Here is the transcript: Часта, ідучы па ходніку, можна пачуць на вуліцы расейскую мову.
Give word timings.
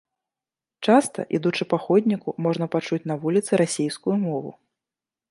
Часта, 0.87 1.25
ідучы 1.37 1.67
па 1.73 1.77
ходніку, 1.83 2.33
можна 2.45 2.65
пачуць 2.77 3.01
на 3.11 3.17
вуліцы 3.25 3.51
расейскую 3.61 4.15
мову. 4.25 4.51